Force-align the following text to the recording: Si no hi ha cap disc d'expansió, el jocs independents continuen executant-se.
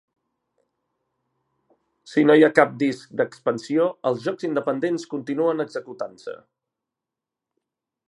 Si 2.13 2.23
no 2.29 2.37
hi 2.39 2.47
ha 2.47 2.57
cap 2.61 2.73
disc 2.85 3.13
d'expansió, 3.21 3.87
el 4.13 4.19
jocs 4.27 4.49
independents 4.51 5.09
continuen 5.15 5.69
executant-se. 5.71 6.39